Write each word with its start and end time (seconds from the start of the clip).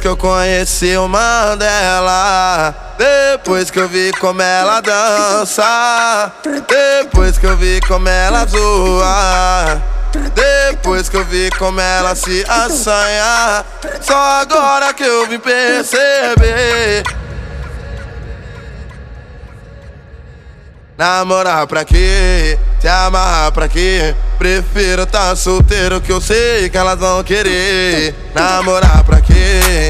que 0.00 0.08
eu 0.08 0.16
conheci 0.16 0.96
o 0.96 1.08
Mandela. 1.08 2.74
Depois 2.96 3.70
que 3.70 3.78
eu 3.78 3.88
vi 3.88 4.12
como 4.20 4.40
ela 4.40 4.80
dança. 4.80 6.32
Depois 6.68 7.38
que 7.38 7.46
eu 7.46 7.56
vi 7.56 7.80
como 7.86 8.08
ela 8.08 8.46
zoa. 8.46 9.82
Depois 10.34 11.08
que 11.08 11.16
eu 11.16 11.24
vi 11.24 11.50
como 11.58 11.80
ela 11.80 12.14
se 12.14 12.44
assanha. 12.48 13.64
Só 14.00 14.40
agora 14.40 14.94
que 14.94 15.02
eu 15.02 15.26
vim 15.26 15.38
perceber. 15.38 17.02
Namorar 20.96 21.66
pra 21.66 21.84
quê? 21.84 22.56
Se 22.80 22.86
amarrar 22.86 23.50
pra 23.50 23.66
quê? 23.66 24.14
Prefiro 24.38 25.04
tá 25.04 25.34
solteiro 25.34 26.00
que 26.00 26.12
eu 26.12 26.20
sei 26.20 26.70
que 26.70 26.78
elas 26.78 27.00
vão 27.00 27.24
querer. 27.24 28.14
Namorar 28.32 29.02
pra 29.02 29.20
quê? 29.20 29.83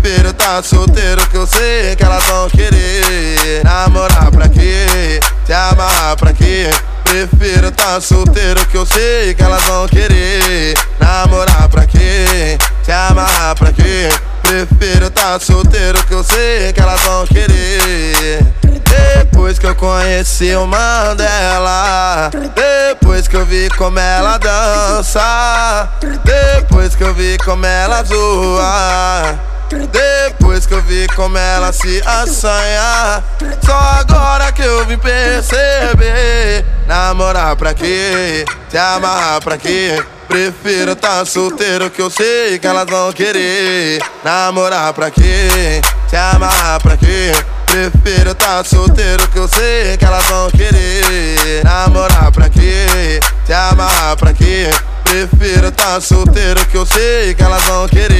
Prefiro 0.00 0.32
tá 0.32 0.62
solteiro 0.62 1.26
que 1.28 1.36
eu 1.36 1.46
sei 1.46 1.94
que 1.96 2.02
elas 2.02 2.24
vão 2.24 2.48
querer. 2.48 3.62
Namorar 3.62 4.30
pra 4.30 4.48
quê? 4.48 5.20
Se 5.44 5.52
amarrar 5.52 6.16
pra 6.16 6.32
quê? 6.32 6.70
Prefiro 7.04 7.70
tá 7.70 8.00
solteiro 8.00 8.64
que 8.66 8.76
eu 8.76 8.86
sei 8.86 9.34
que 9.34 9.42
elas 9.42 9.62
vão 9.64 9.86
querer. 9.86 10.74
Namorar 10.98 11.68
pra 11.68 11.86
quê? 11.86 12.58
Se 12.82 12.90
amarrar 12.90 13.54
pra 13.54 13.72
quê? 13.72 14.08
Prefiro 14.42 15.10
tá 15.10 15.38
solteiro 15.38 16.02
que 16.04 16.14
eu 16.14 16.24
sei 16.24 16.72
que 16.72 16.80
elas 16.80 17.00
vão 17.02 17.26
querer. 17.26 18.44
Depois 18.62 19.58
que 19.58 19.66
eu 19.66 19.74
conheci 19.74 20.54
o 20.54 20.66
Mandela 20.66 22.30
Depois 22.54 23.26
que 23.26 23.36
eu 23.36 23.46
vi 23.46 23.68
como 23.70 23.98
ela 23.98 24.38
dança 24.38 25.88
Depois 26.24 26.94
que 26.94 27.02
eu 27.02 27.14
vi 27.14 27.38
como 27.38 27.64
ela 27.64 28.02
zoa 28.02 29.51
depois 29.90 30.66
que 30.66 30.74
eu 30.74 30.82
vi 30.82 31.06
como 31.16 31.38
ela 31.38 31.72
se 31.72 32.02
assanha 32.04 33.22
Só 33.64 33.76
agora 34.00 34.52
que 34.52 34.62
eu 34.62 34.84
vim 34.84 34.98
perceber 34.98 36.64
Namorar 36.86 37.56
pra 37.56 37.72
quê? 37.72 38.44
Se 38.68 38.76
amarrar 38.76 39.42
pra 39.42 39.56
quê? 39.56 40.02
Prefiro 40.28 40.94
tá 40.94 41.24
solteiro 41.24 41.90
que 41.90 42.00
eu 42.00 42.10
sei 42.10 42.58
que 42.58 42.66
elas 42.66 42.86
vão 42.88 43.12
querer 43.12 44.02
Namorar 44.22 44.92
pra 44.92 45.10
quê? 45.10 45.80
Se 46.08 46.16
amarrar 46.16 46.80
pra 46.80 46.96
quê? 46.96 47.32
Prefiro 47.66 48.34
tá 48.34 48.62
solteiro 48.62 49.26
que 49.28 49.38
eu 49.38 49.48
sei 49.48 49.96
que 49.96 50.04
elas 50.04 50.24
vão 50.26 50.50
querer 50.50 51.64
Namorar 51.64 52.30
pra 52.30 52.48
quê? 52.50 53.20
Se 53.46 53.52
amarrar 53.52 54.16
pra 54.16 54.32
quê? 54.34 54.70
Prefiro 55.04 55.70
tá 55.72 56.00
solteiro 56.00 56.64
que 56.66 56.76
eu 56.76 56.86
sei 56.86 57.34
que 57.34 57.42
elas 57.42 57.62
vão 57.64 57.86
querer 57.88 58.11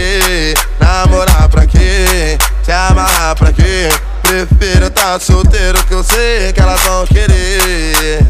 solteiro, 4.72 4.90
tá 4.90 5.20
solteiro 5.20 5.84
que 5.84 5.92
eu 5.92 6.02
sei 6.02 6.52
que 6.52 6.60
elas 6.60 6.80
vão 6.82 7.06
querer. 7.06 8.21